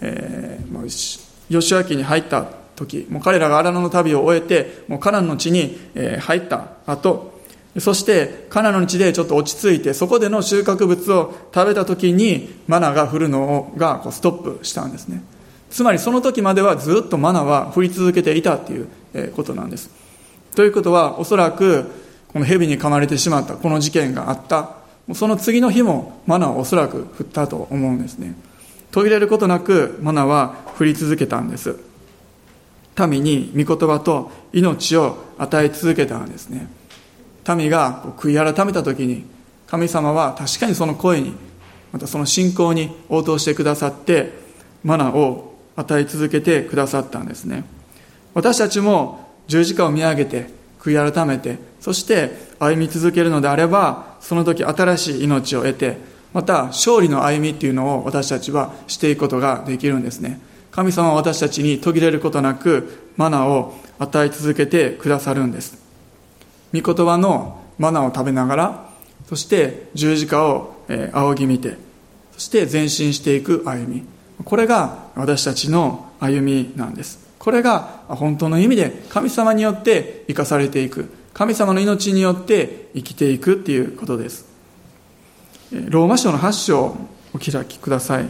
[0.01, 2.43] えー、吉明に入った
[2.75, 5.77] 時、もう彼らが荒野の旅を終えて、もうカナンの地に
[6.21, 7.34] 入った後、
[7.79, 15.23] そしてカナの地でちょっと落ち着いて、そこでの収穫物を食べた時にマナが降るのがこうストップしたんですね。
[15.69, 18.87] つまりその時まではずっとマナは降り続けていたという
[19.35, 19.89] ことなんです。
[20.55, 21.91] ということは、おそらく
[22.35, 24.75] この蛇に噛まれてしまったこの事件があった
[25.13, 28.35] その次の日もマナはおそらく降ったと思うんですね
[28.91, 31.79] 途切れることなくマナは降り続けたんです
[33.07, 36.67] 民に御言葉と命を与え続けたんですね
[37.53, 39.25] 民が悔い改めた時に
[39.67, 41.33] 神様は確かにその声に
[41.91, 44.33] またその信仰に応答してくださって
[44.83, 47.63] マナを与え続けてくださったんですね。
[48.33, 55.97] 私たちも十字架を見上げて悔い改めてそして歩み続けるのであればその時新しい命を得て
[56.33, 60.39] また勝利の歩みっていうのを私たちはしていくことができるんですね。
[60.71, 65.84] 神様は私たちに途切れることなくマナを与え続けてくださるんです。
[66.81, 68.89] 御言葉のマナーを食べながら
[69.27, 70.75] そして十字架を
[71.13, 71.77] 仰ぎ見て
[72.35, 74.03] そして前進していく歩み。
[74.43, 77.19] これが私たちの歩みなんです。
[77.39, 81.09] これが本当の意味で神様によって生かされていく。
[81.33, 84.45] 神様の命によって生きていくっていうことです。
[85.71, 86.97] ローマ書の8章
[87.33, 88.25] お開きください。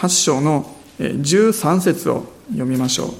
[0.00, 0.64] 8章の
[0.98, 3.12] 13節を読みましょう。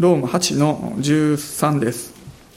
[0.00, 2.12] ローマ8の13です、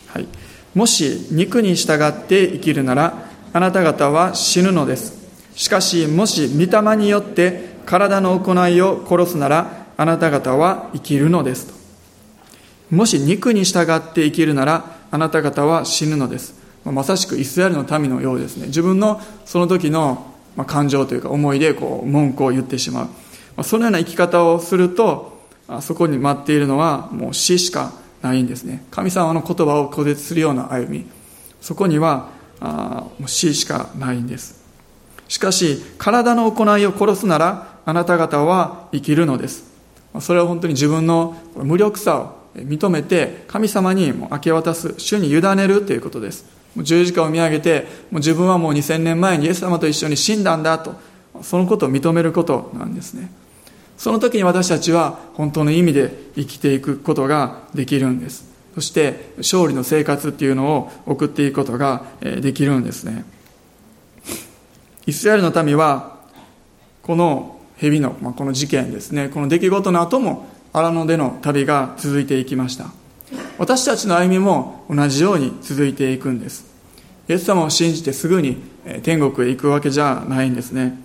[0.08, 0.28] はい、
[0.74, 5.24] もし肉に従って生きるならあなた方は死ぬのです。
[5.56, 11.74] しかしもし御霊によって体の行いを殺すならあなた方は生きるのです
[12.90, 16.55] もし肉に従って生きるならあなた方は死ぬのです。
[16.86, 18.68] まさしくイスラエルの民のようですね。
[18.68, 20.26] 自分のその時の
[20.68, 23.10] 感情というか思いでこう文句を言ってしま
[23.58, 23.64] う。
[23.64, 25.40] そのような生き方をすると
[25.82, 28.84] そこに待っているのはもう死しかないんですね。
[28.92, 31.06] 神様の言葉を拒絶するような歩み。
[31.62, 32.30] そこには
[32.62, 34.64] もう死しかないんです。
[35.28, 39.64] しかし体の行いを殺すならあなた方は生きるのです。
[40.22, 46.46] それは本当に自分の無力さを認めて神様に明け渡す主に委ねるということです。
[46.84, 50.96] 十字架を見上げてもう自分はもう2000年前にイエス様と一緒に死んだんだと
[51.42, 53.32] そのことを認めることなんですね。
[53.98, 58.54] その時に私たちは本当の意味で生きていくことができるんです。
[58.74, 63.26] そして勝利の生活っていうのを送っていくことができるんですね。
[65.06, 66.18] イスラエルの民は
[67.04, 69.30] この蛇の、まあ、この事件ですね。
[69.30, 72.88] この出来事の後も荒野での旅が続いていきました。
[73.58, 76.66] 私たちの歩みも同じように続いていくんです。
[77.28, 78.62] イエス様を信じてすぐに
[79.04, 81.00] 天国へ行くわけじゃないんですね。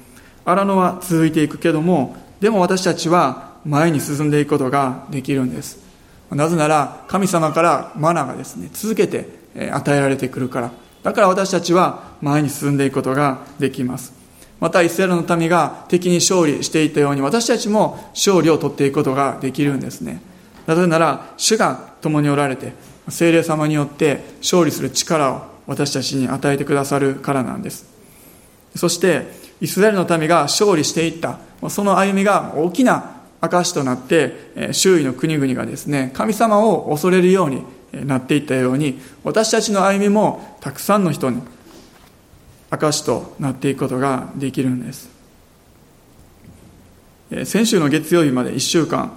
[0.45, 5.79] 荒野は続いていくけどもでも私たちは前に進んでいくことができるんです。
[6.31, 9.29] なぜなら神様からマナがですね続けて
[9.73, 10.73] 与えられてくるから。
[11.03, 14.13] だから私たちは前に進んでいくことができます。
[14.61, 20.21] またイスラエルの民が敵に勝利していたように私たちも勝利を取っていくことができるんですね。
[20.67, 22.73] なぜなら主が共におられて
[23.09, 27.87] 精霊様によって勝利する力を私たちに与えてくださるからなんです。
[28.77, 29.27] そして
[29.61, 31.39] イスラエルの民が勝利していった
[31.69, 37.63] その歩みが大きな証となって周囲の国々がですね神様を恐れるように
[38.07, 41.43] なっていったように私たちの歩みもたくさんの人に
[42.71, 45.11] 証となっていくことができるんです。
[47.45, 49.13] 先週の月曜日まで1週間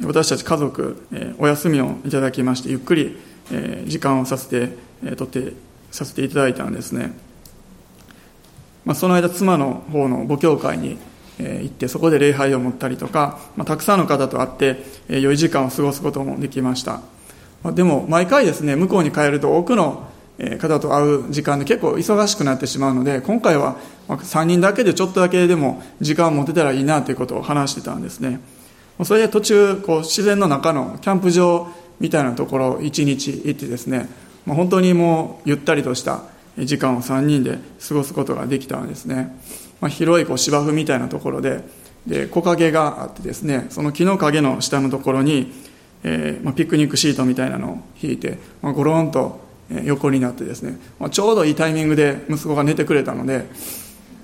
[0.00, 3.18] 私たち家族えお休みをいただきましてゆっくり
[3.50, 5.52] え時間をさせてえとって
[5.90, 7.12] させていただいたんですね、
[8.84, 10.96] まあ、その間妻の方の母教会に
[11.38, 17.00] え行ってそこで礼拝を持ったりとか、まあ、たくさんの方と会ってえ良い時間を過ごすこともできました。
[17.62, 20.10] まあでも毎回ですね向こうに帰ると多くの
[20.58, 23.76] 方と会う時間で結構忙しくなってしまうので今回は
[24.08, 28.40] 3人だけでちょっとだけでも時間を持てたらいいなということを話してたんですね。
[29.04, 31.68] それで途中こう自然の中のキャンプ場
[32.00, 34.08] みたいなところ1日行ってですね
[34.46, 36.22] 本当にもうゆったりとした
[36.58, 39.36] 時間を3人で過ごすことができたんですね、
[39.80, 41.62] まあ、広いこう芝生みたいなところで
[42.06, 45.52] で木陰があってですねその木の陰の下のところに
[46.04, 49.40] えーまあ、ピクニックシートみたいなのを引いて、まあ、ゴロンと
[49.84, 53.46] 横になってですね、まあ、ちょうどいいタイミングで息子が寝てくれたので、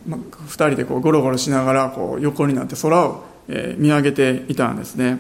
[0.07, 5.19] まあ、2人でこうゴロゴロしながらこう横になって空を、え、見上げていたんですね。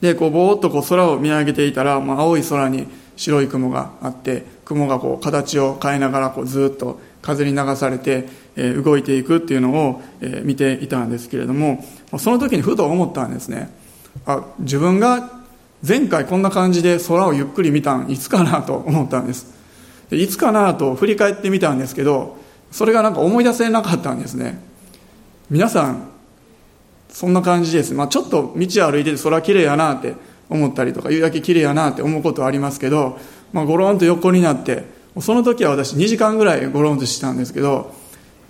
[0.00, 11.84] でこうぼーっとこう空を見上げていたら、まあ、青い空に白い雲があって雲がこう形を変えながらこうずっと風に流されて、え、動いていくっていうのを、え、見ていたんですけれども
[12.18, 13.70] その時にふと思ったんですね。
[14.26, 15.42] あ自分が
[15.86, 19.46] 前回こんな感じで空をゆっくり見たんいつかなと思ったんです。
[20.10, 22.36] でいつかなと振り返ってみたんですけど
[22.70, 24.60] それがなんか思い出せなかったんですね。
[25.50, 26.11] 皆さん
[27.12, 30.14] そんな感じです、まあ、ちょっと道歩いてて空きれいやなって
[30.48, 33.18] 思ったりとか夕焼けきれいやなって思うことはありますけど、
[33.52, 34.84] まあ、ゴロンと横になって
[35.20, 37.94] その時は私2時間ぐらいゴロンとしたんですけど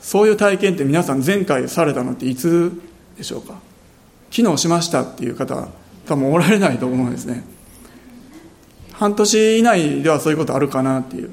[0.01, 2.73] そういう体験って皆さん前回されたのっていつ
[3.17, 3.61] でしょうか？
[4.31, 5.69] 機能しましたっていう方
[6.07, 7.45] 多分おられないと思うんですね。
[8.93, 11.31] 半年以内ではそういうことあるかなっていう。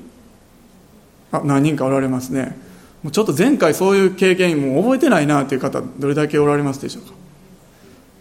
[1.31, 2.57] あ何人かおられますね。
[3.03, 7.11] もうちょっと前回そういう経験もう覚えてないなっていう方どれだけおられますでしょうか、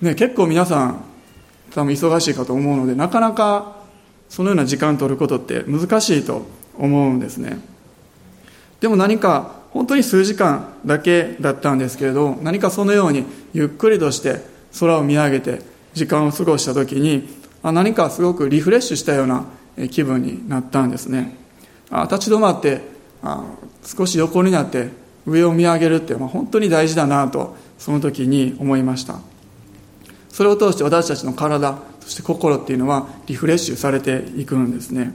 [0.03, 1.05] ね、結構皆さん
[1.73, 3.77] 多分忙しいかと思うのでなかなか
[4.29, 7.59] そのような時間取ることって難しいと思うんですね。
[8.81, 14.43] でも何か本当に数時間だけだったんですけれど何かそのようにゆっくりとして
[14.79, 15.63] 空を見上げて
[15.95, 17.29] 時間を過ごした時に
[17.63, 19.45] あ何かすごくリフレッシュしたような
[19.91, 21.37] 気分になったんですね。
[21.91, 22.83] あ立ち止まって
[23.85, 24.91] 少し横になって
[25.27, 29.21] 上を見上げるってま本当に大事だなとその時に思いました。
[30.31, 35.13] それを通して私たちの体そして心っていうのはリフレッシュされていくんですね。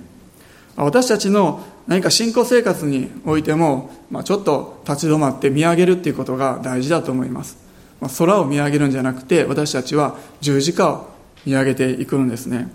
[0.76, 7.57] 私たちの何か信仰生活においても、まあ、ちょっと立ち止まって見上げるっていうことが大事だと思います。
[7.99, 11.09] ま空を見上げるんじゃなくて私たちは十字架を
[11.45, 12.70] 見上げていくんですね。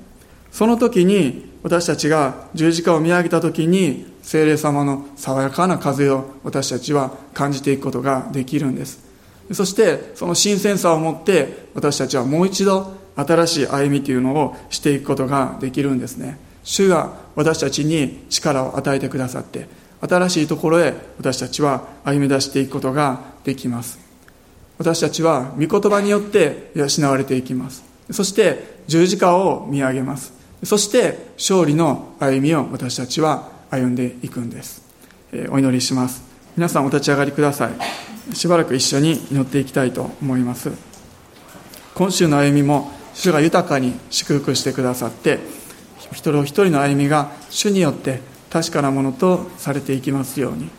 [0.53, 9.07] その時に私たちが十字架を見上げた時に精霊様の爽やかな風を私たちは感じていくことができるんです。
[9.53, 16.39] そしてその新鮮さを持って私たちはもう一度新しい歩みというのをしていくことができるんですね。
[16.63, 19.69] 主が私たちに力を与えてくださって
[20.01, 23.99] 新しいところへ私たちは歩み出していくことができます。
[24.77, 27.83] 私たちは御言葉によって養われていきます。
[28.11, 30.38] そして十字架を見上げます。
[30.65, 34.83] そして勝利の歩みを私たちは歩んでいくんです、
[35.33, 36.23] えお祈りします。
[36.57, 38.35] 皆さんお立ち上がりください。
[38.35, 40.71] しばらく一緒に祈っていきたいと思います。
[41.95, 45.39] 今週の歩みも主が豊かに祝福してくださって
[46.13, 50.71] 一人一人の歩みが主によって確かなものとされていきますように。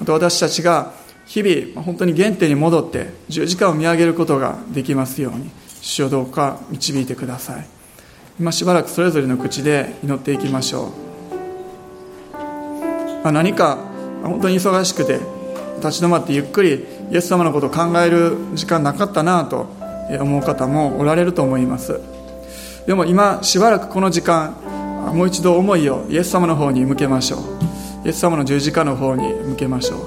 [0.00, 0.92] また私たちが
[1.26, 5.50] 日々本当に原点に戻って十字架を見上げることができますように
[5.80, 7.73] 主をどうか導いてください。
[8.38, 12.34] 今しばらくそれぞれの口で祈っていきましょう、
[13.22, 13.78] まあ、何か
[14.24, 15.20] 本当に忙しくて
[15.76, 19.68] 立ち止まってゆっくりイエス様のことを考える時間なかったなと
[20.20, 22.00] 思う方もおられると思います。
[22.86, 24.52] でも今しばらくこの時間
[25.14, 28.06] もう一度思いをイエス様の方に向けましょう。
[28.06, 30.00] イエス様の十字架の方に向けましょう。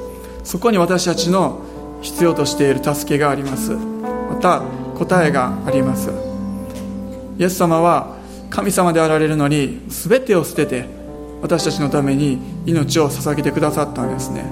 [0.43, 1.61] そこに私たちの
[2.01, 3.71] 必要としている助けがあります。
[3.71, 4.61] また
[4.97, 6.11] 答えがあります。
[7.37, 8.16] イエス様は
[8.49, 10.85] 神様であられるのに全てを捨てて
[11.41, 14.45] 私たちのために命を捧げてくださったんですね。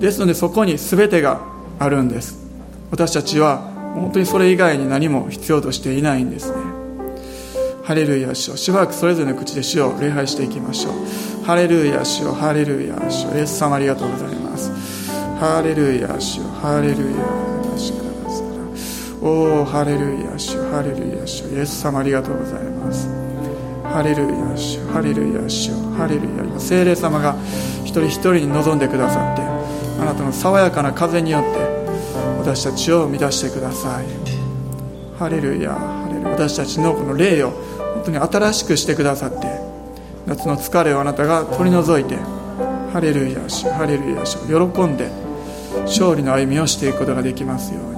[0.00, 1.40] ですのでそこに全てが
[1.78, 2.38] あるんです。
[2.90, 3.58] 私たちは
[3.94, 6.56] 本当にそれ以外に何も必要としていないんですね。
[7.84, 11.44] ハレルヤ主をしばらくそれぞれの口で主を礼拝していきましょう。
[11.44, 14.72] ハレルヤ主をハレルヤ主イエス様ありがとうございます。
[15.38, 17.46] ハレルヤ主ハレルヤ
[19.22, 23.25] おおハレルヤ主ハレルヤ主イエス様ありがとうございます。
[23.96, 27.34] ハレルヤ主ハレルヤ主ハレルヤ今精霊様が
[27.82, 29.40] 一人一人に望んでくださって
[30.02, 31.48] あなたの爽やかな風によって
[32.38, 34.06] 私たちを満たしてください。
[35.18, 37.52] ハレルヤハレル私たちのこの霊を
[37.94, 39.46] 本当に新しくしてくださって
[40.26, 42.16] 夏の疲れをあなたが取り除いて
[42.92, 45.08] ハレルヤ主ハレルヤ主喜んで
[45.86, 47.95] 勝利の歩みをしていくことができますように。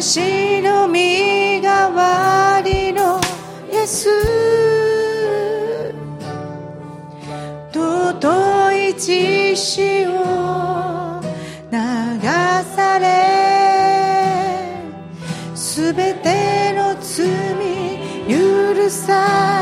[0.00, 3.20] 私の身代わりの
[3.70, 4.08] イエス。
[7.70, 10.10] 尊い血潮
[11.70, 11.78] 流
[12.74, 13.04] され
[15.54, 17.28] すべての罪
[18.26, 19.61] 許され。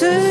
[0.00, 0.29] て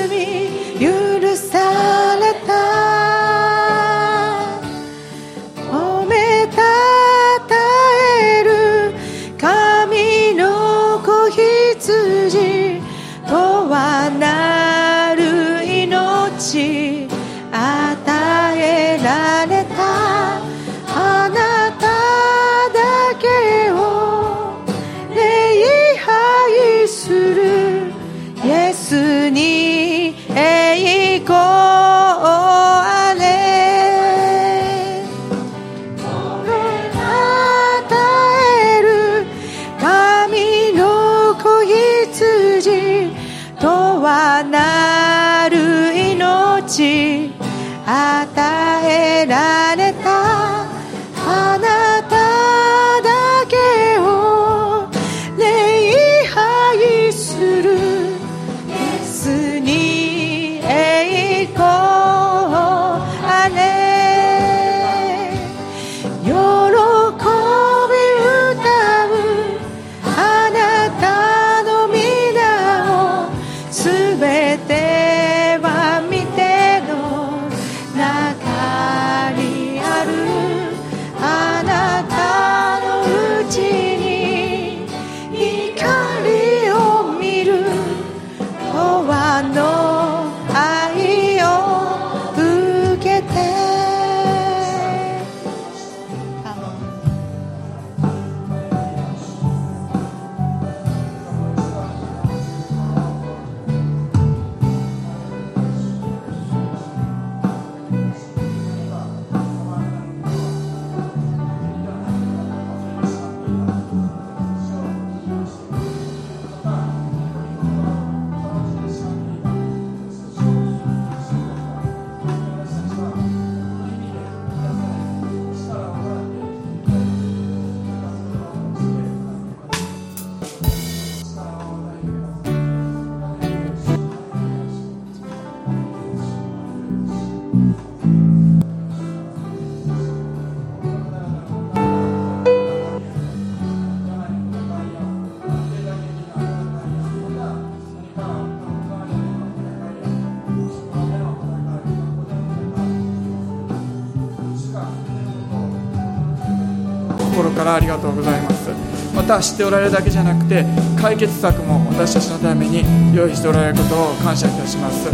[157.70, 158.70] らありがとうございます。
[159.15, 160.65] また知っておられるだけじゃなくて
[160.99, 162.84] 解決策も私たちのために
[163.15, 165.05] 用意しておられることを感謝いたします。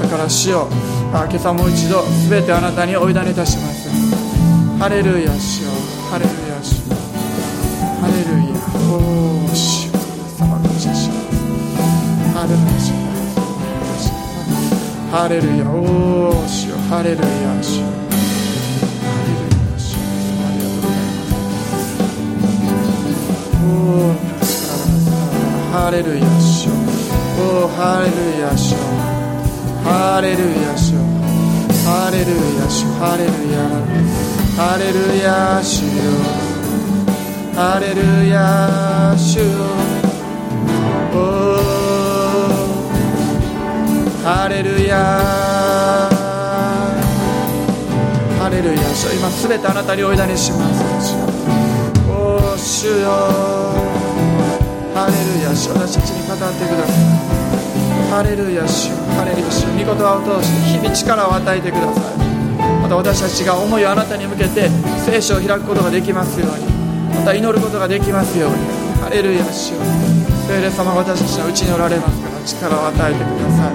[0.00, 0.68] だから主よ
[1.12, 3.88] 今朝もう一度全てあなたにお委ねいたします。
[4.78, 5.70] ハレルヤ主よ
[6.10, 6.96] ハレルヤ主よ。
[8.00, 8.54] ハレルヤ。
[8.90, 9.88] おー主
[10.38, 11.34] 様感謝します
[12.34, 13.04] ハレルヤ主よ。
[15.12, 15.60] ハレルヤ。
[15.68, 17.24] おー主よハレルヤ
[17.62, 18.03] 主よ。
[25.94, 26.72] レルヤ主よ
[27.38, 28.78] おハレルヤ主よ
[29.84, 30.98] ハレルヤ主よ
[31.86, 33.62] ハレルヤ主ハレルヤ
[34.56, 35.94] ハレルヤ主よ
[37.54, 39.44] ハレルヤ主よ
[41.14, 41.16] お
[44.24, 44.98] ハレルヤ
[48.40, 50.68] ハレルヤ主よ今すべてあなたにお委ねしま
[51.00, 51.14] す。
[52.56, 53.83] 主よ。
[55.68, 56.96] 私たちに語ってください。
[58.10, 62.18] ハレルヤ主ハレルヤ主御言葉を通して日々力を与えてください。
[62.82, 64.68] また私たちが思いをあなたに向けて
[65.04, 66.66] 聖書を開くことができますように。
[67.14, 68.56] また祈ることができますように。
[69.02, 69.74] ハレルヤ主
[70.46, 72.20] 聖霊様が私たちのうちにおられます
[72.56, 73.74] から力を与えてください。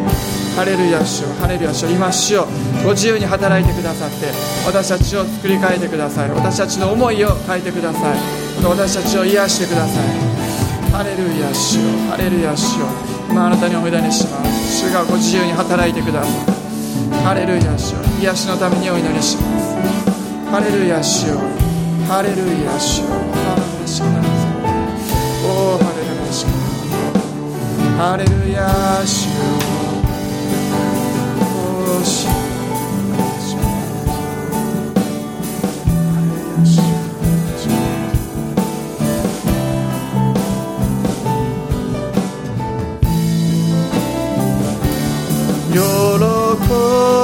[0.56, 2.48] ハレルヤ主ハレルヤ主今主よ
[2.84, 4.28] ご自由に働いてくださって
[4.66, 6.30] 私たちを作り変えてください。
[6.32, 8.18] 私たちの思いを変えてください。
[8.58, 10.29] また私たちを癒してください。
[11.00, 11.84] ハレルヤ主よ。
[12.12, 12.86] ハレルヤ主よ。
[13.30, 14.84] 今あなたにお委ねします。
[14.84, 16.34] 主がご自由に働いてください。
[17.24, 18.00] ハレルヤ主よ。
[18.20, 19.78] 癒しのためにお祈りします。
[20.52, 21.40] ハレルヤ主よ。
[22.06, 23.16] ハレルヤ主よ。
[23.16, 24.12] ハレルヤ主よ
[25.48, 26.52] おーハレルヤ主よ。
[27.96, 28.68] ハレルヤ
[29.08, 29.40] 主よ。
[31.96, 32.49] お主よ。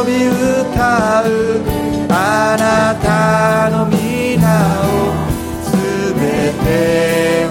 [0.05, 1.27] び歌う
[2.09, 3.95] あなたの皆
[4.81, 4.87] を
[5.63, 5.67] す
[6.13, 6.21] べ
[6.63, 6.65] て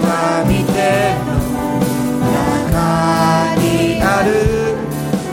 [0.01, 0.75] は見て。
[2.75, 3.63] 中に
[4.01, 4.29] ある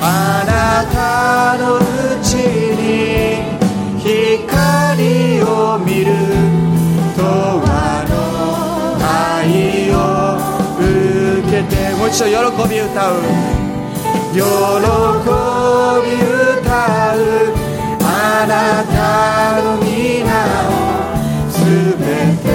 [0.00, 0.04] あ
[0.46, 1.80] なたのう
[2.22, 3.58] ちに
[3.98, 6.12] 光を見る
[7.16, 7.68] 永遠
[8.08, 8.18] の
[9.00, 9.96] 愛を
[10.78, 12.30] 受けてもう一度喜
[12.68, 13.71] び歌う。
[14.32, 14.48] 喜び歌
[15.92, 17.22] う
[18.00, 18.52] あな
[18.88, 20.32] たの皆
[20.68, 20.72] を
[21.50, 21.54] す
[21.98, 22.02] べ
[22.42, 22.48] て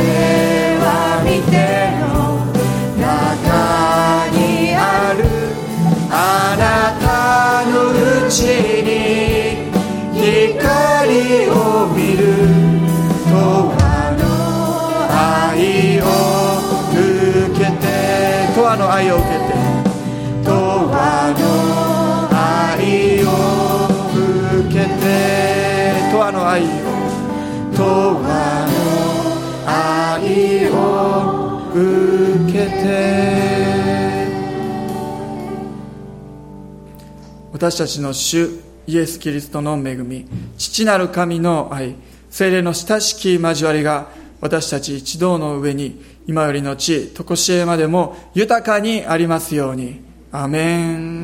[0.81, 1.53] は見て
[2.01, 2.41] の
[2.99, 3.05] 中
[4.33, 4.81] にあ
[5.13, 5.21] る
[6.09, 7.05] あなた
[7.69, 8.41] のうち
[8.81, 8.89] に
[10.15, 11.53] 光を
[11.93, 12.25] 見る
[13.29, 14.31] 永遠の
[15.53, 15.61] 愛
[15.91, 16.05] を
[17.47, 17.85] 受けて
[18.55, 19.36] 永遠の愛を受けて
[28.07, 34.27] 永遠の愛を受けて
[37.51, 38.49] 私たちの主
[38.87, 40.25] イエス・キリストの恵み
[40.57, 41.95] 父なる神の愛
[42.29, 44.07] 精霊の親しき交わりが
[44.39, 50.01] 私たち一同の上に今よりの地、とこしえまでも豊かにありますように。
[50.31, 51.16] アメン。